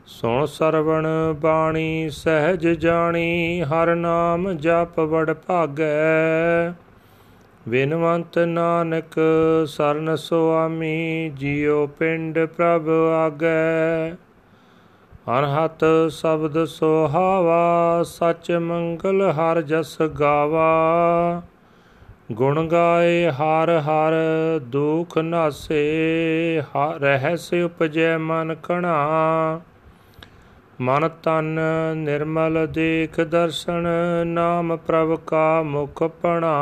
[0.06, 6.72] ਸੁਣ ਸਰਵਣ ਬਾਣੀ ਸਹਿਜ ਜਾਣੀ, ਹਰ ਨਾਮ ਜਪ ਵਡ ਭਾਗੈ।
[7.68, 9.20] ਬਿਨਵੰਤ ਨਾਨਕ
[9.66, 12.88] ਸਰਨ ਸੁਆਮੀ ਜਿਉ ਪਿੰਡ ਪ੍ਰਭ
[13.26, 14.10] ਆਗੈ।
[15.38, 20.72] ਅਨਹਤ ਸ਼ਬਦ ਸੁਹਾਵਾ, ਸਚ ਮੰਗਲ ਹਰ ਜਸ ਗਾਵਾ।
[22.32, 24.12] ਗੁਣ ਗਾਏ ਹਰ ਹਰ,
[24.62, 26.62] ਦੁਖ ਨਾਸੇ
[27.00, 28.96] ਰਹਿਸ ਉਪਜੈ ਮਨ ਕਣਾ।
[30.80, 31.58] ਮਨ ਤਨ
[31.94, 33.88] ਨਿਰਮਲ ਦੇਖ ਦਰਸ਼ਨ,
[34.24, 36.56] ਨਾਮ ਪ੍ਰਭ ਕਾ ਮੁਖ ਪਣਾ।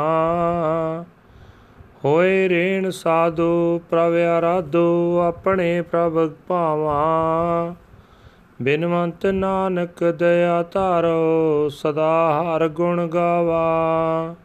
[2.05, 7.75] ਹੋਏ ਰੇਣ ਸਾਧੂ, ਪ੍ਰਭ ਆਰਾਧੋ, ਆਪਣੇ ਪ੍ਰਭ ਭਾਵਾ।
[8.61, 14.35] ਬਿਨਵੰਤ ਨਾਨਕ ਦਇਆ ਧਾਰੋ, ਸਦਾ ਹਰ ਗੁਣ ਗਾਵਾ।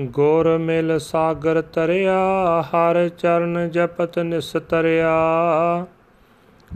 [0.00, 2.18] ਗੁਰ ਮਿਲ ਸਾਗਰ ਤਰਿਆ
[2.62, 5.16] ਹਰ ਚਰਨ ਜਪਤ ਨਿਸਤਰਿਆ।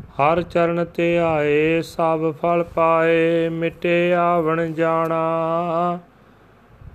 [0.05, 5.98] ਹਰ ਚਰਨ ਤੇ ਆਏ ਸਭ ਫਲ ਪਾਏ, ਮਿਟੇ ਆਵਣ ਜਾਣਾ।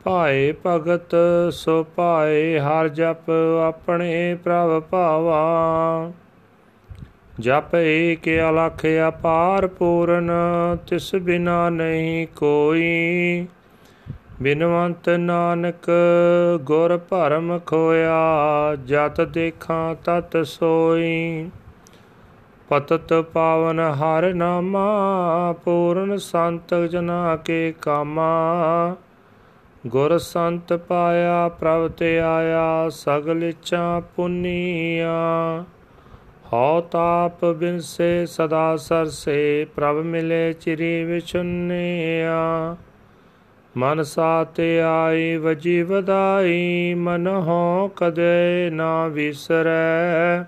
[0.04, 1.16] ਭਾਏ ਭਗਤ,
[1.52, 3.30] ਸੋ ਭਾਏ ਹਰ ਜਪ
[3.68, 6.12] ਆਪਣੇ ਪ੍ਰਭ ਭਾਵਾ।
[7.40, 10.32] ਜਪ ਏਕ ਅਲਖ ਅਪਾਰ ਪੂਰਨ,
[10.88, 13.48] ਤਿਸ ਬਿਨਾ ਨਹੀਂ ਕੋਈ।
[14.42, 15.92] ਬਿਨਵੰਤ ਨਾਨਕ,
[16.62, 18.20] ਗੁਰ ਭਰਮ ਖੋਇਆ,
[18.86, 21.50] ਜਤ ਦੇਖਾਂ ਤਤ ਸੋਈ।
[22.72, 24.88] ਪਤਤ ਪਾਵਨ ਹਰ ਨਾਮਾ,
[25.64, 28.36] ਪੂਰਨ ਸੰਤ ਜਨਾ ਕੇ ਕਾਮਾ।
[29.88, 35.14] ਗੁਰ ਸੰਤ ਪਾਇਆ, ਪ੍ਰਭ ਤੇ ਆਇਆ, ਸਗਲ ਇਛਾ ਪੁਨੀਆ।
[36.54, 42.76] ਹਉ ਤਾਪ ਬਿਨਸੇ, ਸਦਾ ਸਰਸੇ, ਪ੍ਰਭ ਮਿਲੇ ਚਿਰੀ ਵਿਚੁੰਨਿਆ
[43.78, 50.44] ਮਨ ਸਾਤੇ ਆਈ, ਵਜੀ ਵਧਾਈ, ਮਨ ਹੋ ਕਦੇ ਨਾ ਵਿਸਰੈ।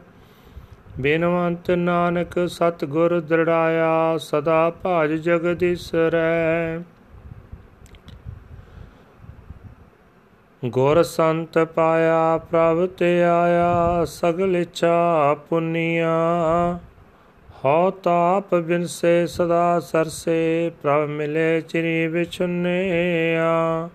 [0.99, 6.79] ਬਿਨਵੰਤ ਨਾਨਕ ਸਤ ਗੁਰ ਦ੍ਰਿੜਾਇਆ, ਸਦਾ ਭਾਜ ਜਗਦੀਸਰੈ
[10.65, 16.11] ਗੁਰ ਸੰਤ ਪਾਇਆ, ਪ੍ਰਭ ਤੇ ਆਇਆ, ਸਗਲ ਇਛਾ ਪੁਨੀਆ।
[17.65, 23.89] ਹਉ ਤਾਪ ਬਿਨਸੇ, ਸਦਾ ਸਰਸੇ, ਪ੍ਰਭ ਮਿਲੇ, ਚਿਰੀ ਵਿਚੁੰਨਿਆ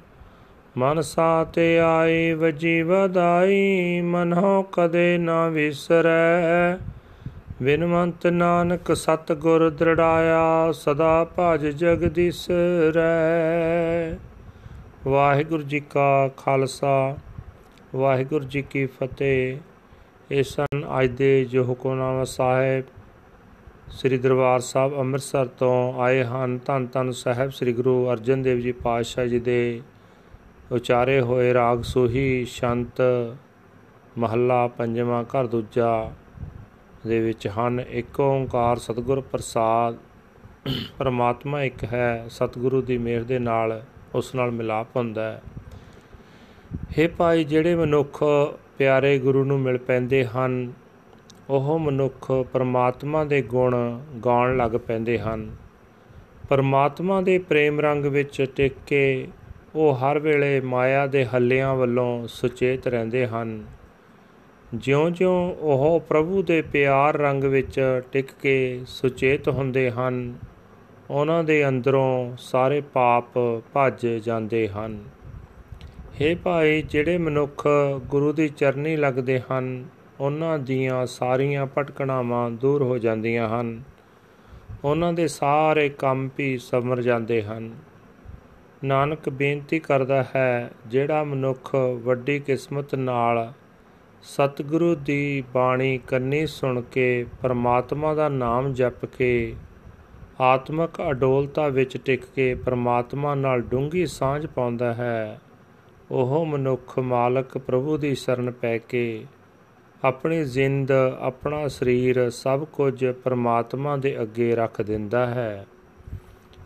[0.79, 6.77] ਮਨ ਸਾਤੇ ਆਈ ਵਜੀ ਵਧਾਈ ਮਨੋ ਕਦੇ ਨਾ ਵਿਸਰੈ।
[7.63, 13.09] ਬਿਨਵੰਤ ਨਾਨਕ ਸਤ ਗੁਰ ਦ੍ਰਿੜਾਇਆ, ਸਦਾ ਭਜ ਜਗਦੀਸਰੈ
[15.07, 17.17] ਵਾਹਿਗੁਰੂ ਜੀ ਕਾ ਖਾਲਸਾ,
[17.95, 19.59] ਵਾਹਿਗੁਰੂ ਜੀ ਕੀ ਫਤਿਹ।
[20.31, 22.85] ਇਹ ਸਨ ਅੱਜ ਦੇ ਜੋ ਹੁਕਮਨਾਮਾ ਸਾਹਿਬ,
[23.91, 28.73] ਸ੍ਰੀ ਦਰਬਾਰ ਸਾਹਿਬ ਅੰਮ੍ਰਿਤਸਰ ਤੋਂ ਆਏ ਹਨ ਧੰਨ ਧੰਨ ਸਾਹਿਬ ਸ੍ਰੀ ਗੁਰੂ ਅਰਜਨ ਦੇਵ ਜੀ
[28.73, 29.81] ਪਾਤਸ਼ਾਹ ਜੀ ਦੇ
[30.73, 33.01] ਉਚਾਰੇ ਹੋਏ ਰਾਗ ਸੋਹੀ ਸ਼ੰਤ
[34.19, 36.13] ਮਹੱਲਾ ਪੰਜਵਾਂ ਘਰ ਦੂਜਾ
[37.07, 39.97] ਦੇ ਵਿੱਚ ਹਨ। ਇੱਕ ਓੰਕਾਰ ਸਤਿਗੁਰ ਪ੍ਰਸਾਦ,
[40.99, 43.83] ਪਰਮਾਤਮਾ ਇੱਕ ਹੈ, ਸਤਿਗੁਰੂ ਦੀ ਮਿਹਰ ਦੇ ਨਾਲ
[44.15, 45.43] ਉਸ ਨਾਲ ਮਿਲਾਪ ਹੁੰਦਾ ਹੈ।
[46.99, 48.25] हे ਭਾਈ, ਜਿਹੜੇ ਮਨੁੱਖ
[48.79, 50.73] ਪਿਆਰੇ ਗੁਰੂ ਨੂੰ ਮਿਲ ਪੈਂਦੇ ਹਨ,
[51.49, 55.57] ਉਹ ਮਨੁੱਖ ਪਰਮਾਤਮਾ ਦੇ ਗੁਣ ਗਾਉਣ ਲੱਗ ਪੈਂਦੇ ਹਨ।
[56.49, 59.29] ਪਰਮਾਤਮਾ ਦੇ ਪ੍ਰੇਮ ਰੰਗ ਵਿੱਚ ਟਿਕ ਕੇ
[59.79, 63.65] ਉਹ ਹਰ ਵੇਲੇ ਮਾਇਆ ਦੇ ਹੱਲਿਆਂ ਵੱਲੋਂ ਸੁਚੇਤ ਰਹਿੰਦੇ ਹਨ।
[64.75, 70.35] ਜਿਉਂ-ਜਿਉਂ ਉਹ ਪ੍ਰਭੂ ਦੇ ਪਿਆਰ ਰੰਗ ਵਿੱਚ ਟਿਕ ਕੇ ਸੁਚੇਤ ਹੁੰਦੇ ਹਨ,
[71.11, 73.39] ਉਹਨਾਂ ਦੇ ਅੰਦਰੋਂ ਸਾਰੇ ਪਾਪ
[73.73, 75.05] ਭੱਜ ਜਾਂਦੇ ਹਨ।
[75.97, 77.69] हे ਭਾਈ, ਜਿਹੜੇ ਮਨੁੱਖ
[78.07, 79.85] ਗੁਰੂ ਦੀ ਚਰਨੀ ਲੱਗਦੇ ਹਨ,
[80.21, 83.83] ਉਹਨਾਂ ਦੀਆਂ ਸਾਰੀਆਂ ਭਟਕਣਾਵਾਂ ਦੂਰ ਹੋ ਜਾਂਦੀਆਂ ਹਨ।
[84.85, 87.75] ਉਹਨਾਂ ਦੇ ਸਾਰੇ ਕੰਮ ਵੀ ਸਮਰ ਜਾਂਦੇ ਹਨ।
[88.85, 93.53] ਨਾਨਕ ਬੇਨਤੀ ਕਰਦਾ ਹੈ, ਜਿਹੜਾ ਮਨੁੱਖ ਵੱਡੀ ਕਿਸਮਤ ਨਾਲ
[94.23, 99.55] ਸਤਿਗੁਰੂ ਦੀ ਬਾਣੀ ਕੰਨੀ ਸੁਣ ਕੇ ਪਰਮਾਤਮਾ ਦਾ ਨਾਮ ਜਪ ਕੇ
[100.41, 105.41] ਆਤਮਿਕ ਅਡੋਲਤਾ ਵਿੱਚ ਟਿਕ ਕੇ ਪਰਮਾਤਮਾ ਨਾਲ ਡੂੰਗੀ ਸਾਂਝ ਪਾਉਂਦਾ ਹੈ,
[106.11, 109.25] ਉਹ ਮਨੁੱਖ ਮਾਲਕ ਪ੍ਰਭੂ ਦੀ ਸ਼ਰਨ ਪੈ ਕੇ
[110.05, 115.67] ਆਪਣੀ ਜਿੰਦ, ਆਪਣਾ ਸਰੀਰ ਸਭ ਕੁਝ ਪਰਮਾਤਮਾ ਦੇ ਅੱਗੇ ਰੱਖ ਦਿੰਦਾ ਹੈ।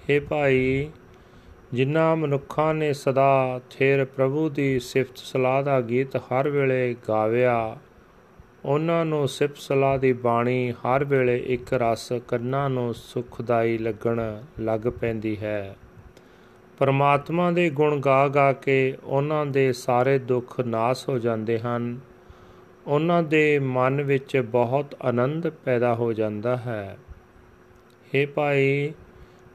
[0.02, 0.90] हे ਭਾਈ
[1.72, 7.76] ਜਿਨ੍ਹਾਂ ਮਨੁੱਖਾਂ ਨੇ ਸਦਾ ਥੇਰ ਪ੍ਰਭੂ ਦੀ ਸਿਫਤ ਸਲਾਹ ਦਾ ਗੀਤ ਹਰ ਵੇਲੇ ਗਾਵਿਆ,
[8.64, 14.80] ਉਹਨਾਂ ਨੂੰ ਸਿਫਤ ਸਲਾਹ ਦੀ ਬਾਣੀ ਹਰ ਵੇਲੇ ਇੱਕ ਰਸ ਕੰਨਾਂ ਨੂੰ ਸੁਖਦਾਈ ਲੱਗਣ ਲੱਗ
[14.80, 15.76] ਪੈਂਦੀ ਹੈ।
[16.78, 21.98] ਪਰਮਾਤਮਾ ਦੇ ਗੁਣ ਗਾ ਗਾ ਕੇ ਉਹਨਾਂ ਦੇ ਸਾਰੇ ਦੁੱਖ ਨਾਸ ਹੋ ਜਾਂਦੇ ਹਨ।
[22.86, 26.96] ਉਹਨਾਂ ਦੇ ਮਨ ਵਿੱਚ ਬਹੁਤ ਆਨੰਦ ਪੈਦਾ ਹੋ ਜਾਂਦਾ ਹੈ।
[28.08, 28.92] हे ਭਾਈ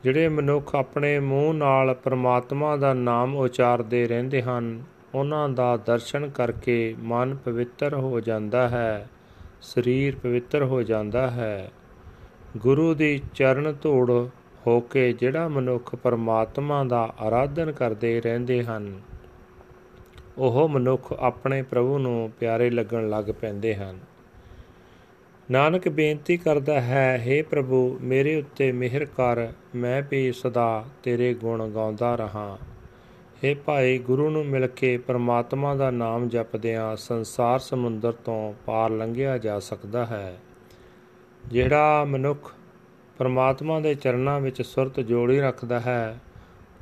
[0.07, 4.83] ਜਿਹੜੇ ਮਨੁੱਖ ਆਪਣੇ ਮੂੰਹ ਨਾਲ ਪਰਮਾਤਮਾ ਦਾ ਨਾਮ ਉਚਾਰਦੇ ਰਹਿੰਦੇ ਹਨ,
[5.15, 9.07] ਉਹਨਾਂ ਦਾ ਦਰਸ਼ਨ ਕਰਕੇ ਮਨ ਪਵਿੱਤਰ ਹੋ ਜਾਂਦਾ ਹੈ,
[9.61, 11.71] ਸਰੀਰ ਪਵਿੱਤਰ ਹੋ ਜਾਂਦਾ ਹੈ।
[12.57, 14.11] ਗੁਰੂ ਦੀ ਚਰਨ ਧੂੜ
[14.67, 18.91] ਹੋ ਕੇ ਜਿਹੜਾ ਮਨੁੱਖ ਪਰਮਾਤਮਾ ਦਾ ਆਰਾਧਨ ਕਰਦੇ ਰਹਿੰਦੇ ਹਨ,
[20.37, 23.99] ਉਹ ਮਨੁੱਖ ਆਪਣੇ ਪ੍ਰਭੂ ਨੂੰ ਪਿਆਰੇ ਲੱਗਣ ਲੱਗ ਪੈਂਦੇ ਹਨ।
[25.51, 31.69] ਨਾਨਕ ਬੇਨਤੀ ਕਰਦਾ ਹੈ हे ਪ੍ਰਭੂ, ਮੇਰੇ ਉੱਤੇ ਮਿਹਰ ਕਰ, ਮੈਂ ਵੀ ਸਦਾ ਤੇਰੇ ਗੁਣ
[31.69, 32.57] ਗਾਉਂਦਾ ਰਹਾ।
[33.43, 39.37] हे ਭਾਈ, ਗੁਰੂ ਨੂੰ ਮਿਲ ਕੇ ਪਰਮਾਤਮਾ ਦਾ ਨਾਮ ਜਪਦਿਆਂ ਸੰਸਾਰ ਸਮੁੰਦਰ ਤੋਂ ਪਾਰ ਲੰਘਿਆ
[39.37, 40.37] ਜਾ ਸਕਦਾ ਹੈ।
[41.45, 42.53] ਜਿਹੜਾ ਮਨੁੱਖ
[43.17, 46.19] ਪਰਮਾਤਮਾ ਦੇ ਚਰਨਾਂ ਵਿੱਚ ਸੁਰਤ ਜੋੜੀ ਰੱਖਦਾ ਹੈ,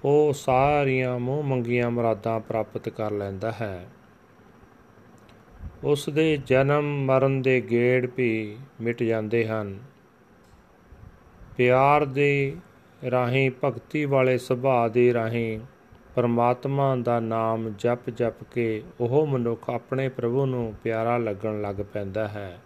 [0.05, 3.85] ਉਹ ਸਾਰੀਆਂ ਮੂੰਹ ਮੰਗੀਆਂ ਮੁਰਾਦਾਂ ਪ੍ਰਾਪਤ ਕਰ ਲੈਂਦਾ ਹੈ।
[5.85, 9.79] ਉਸ ਦੇ ਜਨਮ ਮਰਨ ਦੇ ਗੇੜ ਵੀ ਮਿਟ ਜਾਂਦੇ ਹਨ।
[11.57, 12.55] ਪਿਆਰ ਦੇ
[13.11, 15.59] ਰਾਹੀਂ, ਭਗਤੀ ਵਾਲੇ ਸੁਭਾਅ ਦੇ ਰਾਹੀਂ
[16.15, 22.27] ਪਰਮਾਤਮਾ ਦਾ ਨਾਮ ਜਪ ਜਪ ਕੇ ਉਹ ਮਨੁੱਖ ਆਪਣੇ ਪ੍ਰਭੂ ਨੂੰ ਪਿਆਰਾ ਲੱਗਣ ਲੱਗ ਪੈਂਦਾ
[22.27, 22.59] ਹੈ।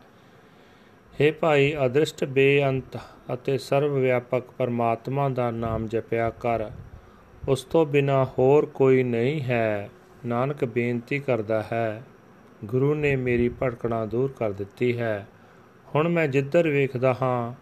[1.21, 2.97] हे ਭਾਈ, ਅਦ੍ਰਿਸ਼ਟ, ਬੇਅੰਤ
[3.33, 6.71] ਅਤੇ ਸਰਵ ਵਿਆਪਕ ਪਰਮਾਤਮਾ ਦਾ ਨਾਮ ਜਪਿਆ ਕਰ।
[7.47, 9.89] ਉਸ ਤੋਂ ਬਿਨਾ ਹੋਰ ਕੋਈ ਨਹੀਂ ਹੈ।
[10.25, 12.03] ਨਾਨਕ ਬੇਨਤੀ ਕਰਦਾ ਹੈ
[12.65, 15.27] ਗੁਰੂ ਨੇ ਮੇਰੀ ਭਟਕਣਾ ਦੂਰ ਕਰ ਦਿੱਤੀ ਹੈ।
[15.95, 17.53] ਹੁਣ ਮੈਂ ਜਿੱਧਰ ਵੇਖਦਾ ਹਾਂ,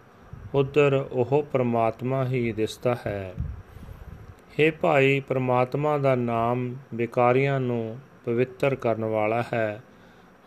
[0.58, 3.34] ਉਧਰ ਉਹ ਪ੍ਰਮਾਤਮਾ ਹੀ ਦਿਸਦਾ ਹੈ।
[4.60, 9.84] हे ਭਾਈ, ਪ੍ਰਮਾਤਮਾ ਦਾ ਨਾਮ ਵਿਕਾਰੀਆਂ ਨੂੰ ਪਵਿੱਤਰ ਕਰਨ ਵਾਲਾ ਹੈ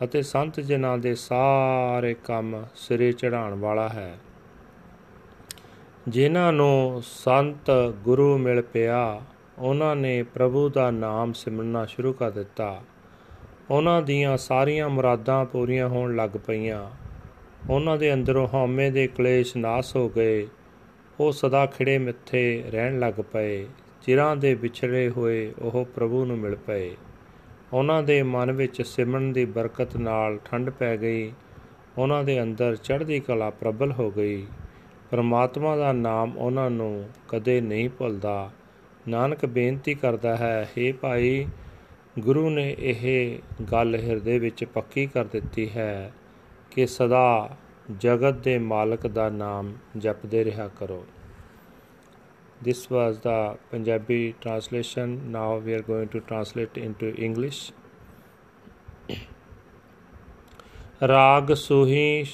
[0.05, 4.19] ਅਤੇ ਸੰਤ ਜਨਾਂ ਦੇ ਸਾਰੇ ਕੰਮ ਸਿਰੇ ਚੜਾਉਣ ਵਾਲਾ ਹੈ।
[6.08, 7.70] ਜਿਨ੍ਹਾਂ ਨੂੰ ਸੰਤ
[8.05, 9.20] ਗੁਰੂ ਮਿਲ ਪਿਆ,
[9.58, 12.81] ਉਹਨਾਂ ਨੇ ਪ੍ਰਭੂ ਦਾ ਨਾਮ ਸਿਮਰਨਾ ਸ਼ੁਰੂ ਕਰ ਦਿੱਤਾ।
[13.71, 16.91] ਉਹਨਾਂ ਦੀਆਂ ਸਾਰੀਆਂ ਮੁਰਾਦਾਂ ਪੂਰੀਆਂ ਹੋਣ ਲੱਗ ਪਈਆਂ।
[17.71, 20.49] ਉਹਨਾਂ ਦੇ ਅੰਦਰੋਂ ਹਉਮੈ ਦੇ ਕਲੇਸ਼ ਨਾਸ ਹੋ ਗਏ।
[21.21, 23.67] ਉਹ ਸਦਾ ਖਿੜੇ ਮਿੱਥੇ ਰਹਿਣ ਲੱਗ ਪਏ।
[24.03, 26.97] ਚਿਰਾਂ ਦੇ ਵਿਛੜੇ ਹੋਏ ਉਹ ਪ੍ਰਭੂ ਨੂੰ ਮਿਲ ਪਏ।
[27.73, 31.33] ਉਹਨਾਂ ਦੇ ਮਨ ਵਿੱਚ ਸਿਮਰਨ ਦੀ ਬਰਕਤ ਨਾਲ ਠੰਡ ਪੈ ਗਈ।
[31.99, 34.47] ਉਹਨਾਂ ਦੇ ਅੰਦਰ ਚੜ੍ਹਦੀ ਕਲਾ ਪ੍ਰਬਲ ਹੋ ਗਈ।
[35.11, 38.51] ਪਰਮਾਤਮਾ ਦਾ ਨਾਮ ਉਹਨਾਂ ਨੂੰ ਕਦੇ ਨਹੀਂ ਭੁੱਲਦਾ।
[39.09, 41.47] ਨਾਨਕ ਬੇਨਤੀ ਕਰਦਾ ਹੈ हे ਭਾਈ
[42.19, 43.03] ਗੁਰੂ ਨੇ ਇਹ
[43.73, 46.12] ਗੱਲ ਹਿਰਦੇ ਵਿੱਚ ਪੱਕੀ ਕਰ ਦਿੱਤੀ ਹੈ
[46.71, 47.57] ਕਿ ਸਦਾ
[48.01, 51.05] ਜਗਤ ਦੇ ਮਾਲਕ ਦਾ ਨਾਮ ਜਪਦੇ ਰਿਹਾ ਕਰੋ
[52.62, 53.37] this was the
[53.71, 57.61] punjabi translation now we are going to translate into english
[61.09, 62.25] ਰਾਗ ਸੁਹੀ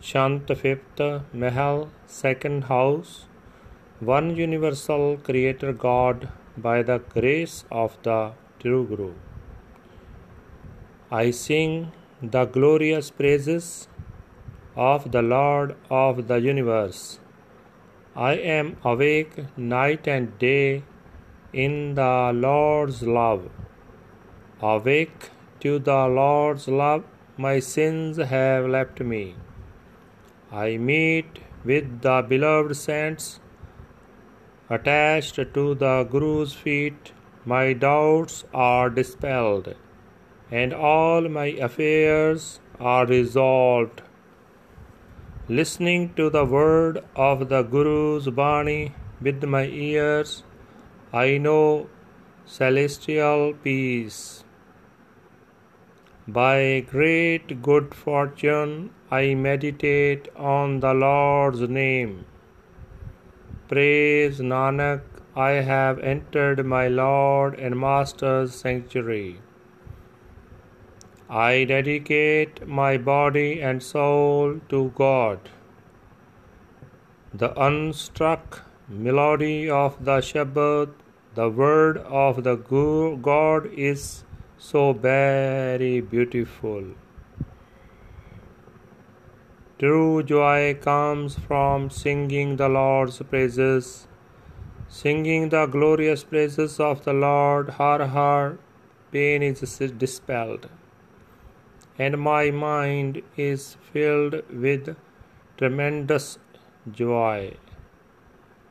[0.00, 1.02] ਸ਼ਾਂਤ fifth
[1.36, 3.18] Mehl second house
[4.10, 6.28] one universal creator god
[6.66, 8.20] by the grace of the
[8.60, 9.12] true Guru.
[11.10, 11.92] I sing
[12.22, 13.88] the glorious praises
[14.76, 17.18] of the Lord of the universe.
[18.14, 20.84] I am awake night and day
[21.52, 23.50] in the Lord's love.
[24.60, 27.04] Awake to the Lord's love,
[27.36, 29.34] my sins have left me.
[30.52, 33.40] I meet with the beloved saints
[34.68, 37.12] attached to the Guru's feet
[37.44, 39.74] my doubts are dispelled,
[40.50, 44.02] and all my affairs are resolved.
[45.48, 50.42] Listening to the word of the Guru's Bani with my ears,
[51.12, 51.88] I know
[52.44, 54.44] celestial peace.
[56.28, 62.26] By great good fortune, I meditate on the Lord's name.
[63.66, 69.40] Praise Nanak I have entered my Lord and Master's sanctuary.
[71.28, 75.38] I dedicate my body and soul to God.
[77.32, 80.88] The unstruck melody of the Shabbat,
[81.36, 84.24] the word of the God, is
[84.58, 86.84] so very beautiful.
[89.78, 94.08] True joy comes from singing the Lord's praises
[94.92, 98.58] Singing the glorious praises of the Lord, her, her
[99.12, 99.60] pain is
[99.96, 100.68] dispelled,
[101.96, 104.96] and my mind is filled with
[105.56, 106.38] tremendous
[106.90, 107.54] joy.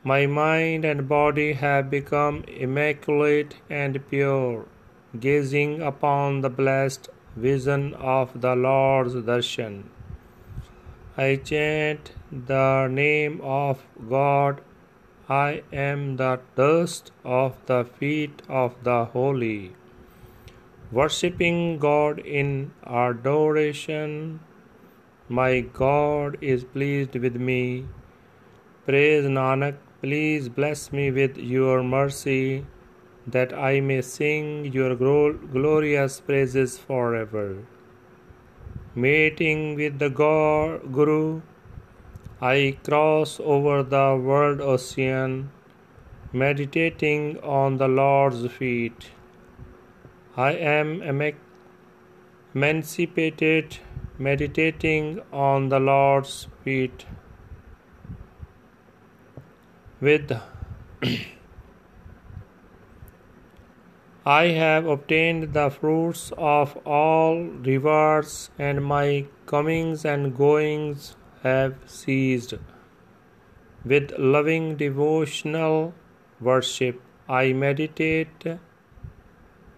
[0.04, 4.66] My mind and body have become immaculate and pure,
[5.18, 9.84] gazing upon the blessed vision of the Lord's darshan.
[11.16, 14.60] I chant the name of God.
[15.30, 19.74] I am the dust of the feet of the holy
[20.90, 24.40] worshipping God in adoration.
[25.28, 27.86] My God is pleased with me.
[28.86, 32.66] Praise Nanak, please bless me with your mercy,
[33.24, 37.58] that I may sing your glorious praises forever.
[38.96, 41.42] Meeting with the Guru,
[42.42, 45.50] I cross over the world ocean,
[46.32, 49.10] meditating on the Lord's feet.
[50.38, 51.02] I am
[52.54, 53.76] emancipated,
[54.18, 57.04] meditating on the Lord's feet.
[60.00, 60.32] With
[64.24, 72.54] I have obtained the fruits of all rewards, and my comings and goings have ceased.
[73.84, 75.94] With loving devotional
[76.40, 78.44] worship, I meditate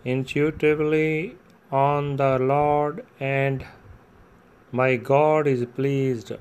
[0.05, 1.37] intuitively
[1.71, 3.65] on the Lord, and
[4.73, 6.33] my God is pleased.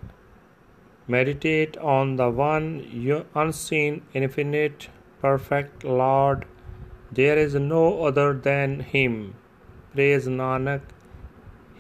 [1.08, 4.90] Meditate on the one unseen, infinite,
[5.22, 6.46] perfect Lord.
[7.12, 9.36] There is no other than Him.
[9.94, 10.82] Praise Nanak.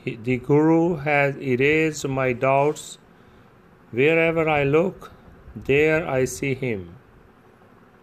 [0.03, 2.97] The Guru has erased my doubts.
[3.91, 5.11] Wherever I look,
[5.53, 6.95] there I see Him.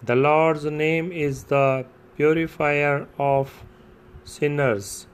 [0.02, 3.64] The Lord's name is the purifier of
[4.25, 5.07] sinners.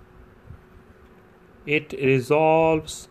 [1.65, 3.09] It resolves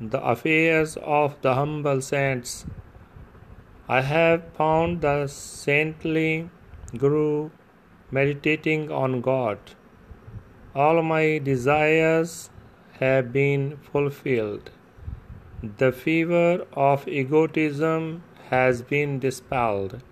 [0.00, 2.64] the affairs of the humble saints.
[3.88, 6.48] I have found the saintly
[6.96, 7.50] Guru
[8.10, 9.58] meditating on God.
[10.74, 12.50] All my desires
[13.00, 14.70] have been fulfilled.
[15.78, 20.02] The fever of egotism has been dispelled,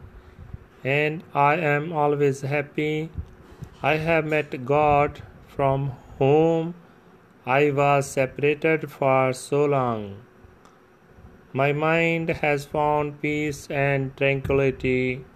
[0.83, 3.11] and I am always happy
[3.83, 6.75] I have met God from whom
[7.45, 10.23] I was separated for so long.
[11.53, 15.27] My mind has found peace and tranquility.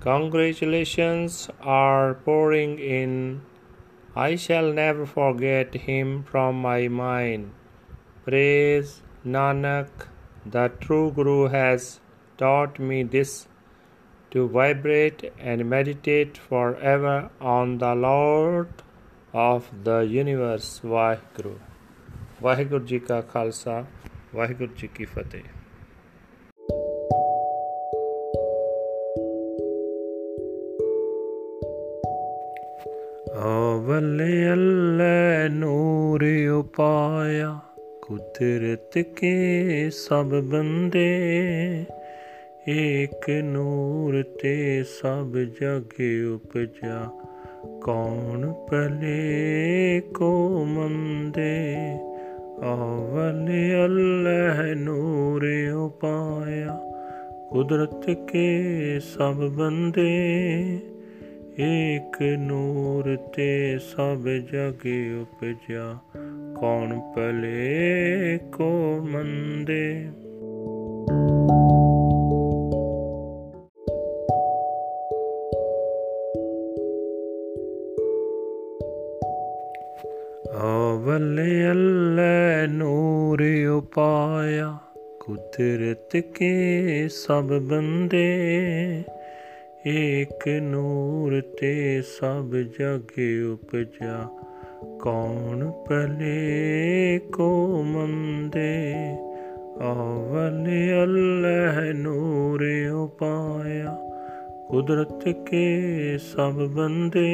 [0.00, 3.40] Congratulations are pouring in.
[4.14, 7.50] I shall never forget him from my mind.
[8.24, 9.87] Praise Nanak,
[10.45, 11.99] the true Guru has
[12.37, 13.47] taught me this
[14.31, 18.67] to vibrate and meditate forever on the Lord
[19.33, 21.57] of the universe Waheguru
[22.43, 23.83] Waheguru ji ਕਾ ਖਾਲਸਾ
[24.35, 25.43] ਵਾਹਿਗੁਰੂ ਜੀ ਕੀ ਫਤਿਹ
[33.43, 37.59] ਅਵਲੇ ਅੱਲੇ ਨੂਰ ਉਪਾਇਆ
[38.08, 41.18] ਕੁਦਰਤ ਕੇ ਸਭ ਬੰਦੇ,
[42.68, 45.92] ਏਕ ਨੂਰ ਤੇ ਸਭ ਜਗ
[46.34, 47.10] ਉਪਜਾ।
[47.82, 51.66] ਕੌਣ ਭਲੇ, ਕੋ ਮੰਦੇ
[52.62, 53.46] ਅਵਲ
[53.84, 56.80] ਅੱਲਾਹ ਨੂਰ ਉਪਾਇਆ।
[57.50, 58.64] ਕੁਦਰਤ ਕੇ
[59.00, 60.38] ਸਭ ਬੰਦੇ,
[61.60, 64.86] ਏਕ ਨੂਰ ਤੇ ਸਭ ਜਗ
[65.20, 65.98] ਉਪਜਾ।
[66.60, 70.06] ਕੌਣ ਭਲੇ ਕੋ ਮੰਦੇ?
[80.62, 84.78] ਅਵਲੇ ਅੱਲੇ ਨੂਰ ਉਪਾਇਆ,
[85.20, 88.28] ਕੁਦਰਤ ਕੇ ਸਭ ਬੰਦੇ।
[89.86, 93.12] ਏਕ ਨੂਰ ਤੇ ਸਭ ਜਗ
[93.52, 94.28] ਉਪਜਾ
[95.00, 98.94] ਕੌਣ ਭਲੇ ਕੋ ਮੰਦੇ?
[99.80, 103.96] ਅਵਲੇ ਅੱਲੇ ਨੂਰ ਉਪਾਇਆ
[104.68, 107.28] ਕੁਦਰਤ ਕੇ ਸਭ ਬੰਦੇ,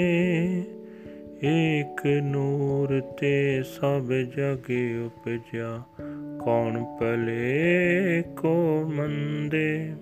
[1.45, 4.71] ਏਕ ਨੂਰ ਤੇ ਸਭ ਜਗ
[5.07, 5.83] ਉਪਜਾ
[6.45, 9.95] ਕੌਣ ਭਲੇ ਕੋ ਮੰਦੇ?